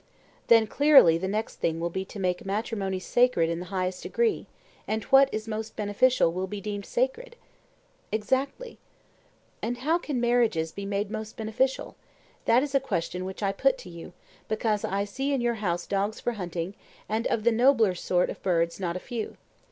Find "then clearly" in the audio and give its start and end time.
0.47-1.19